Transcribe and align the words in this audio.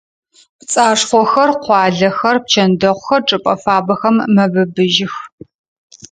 Пцӏашхъохэр, 0.59 1.49
къуалэхэр, 1.63 2.37
пчэндэхъухэр 2.43 3.21
чӏыпӏэ 3.27 3.55
фабэхэм 3.63 4.15
мэбыбыжьых. 4.35 5.15